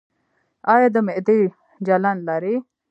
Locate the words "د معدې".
0.93-1.39